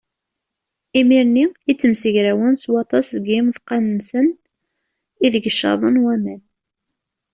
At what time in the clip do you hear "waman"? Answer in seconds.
6.03-6.41